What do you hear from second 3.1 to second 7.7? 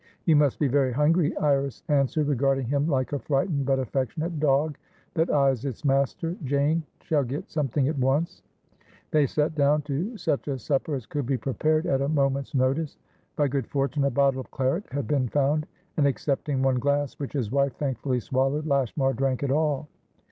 a frightened but affectionate dog that eyes its master. "Jane shall get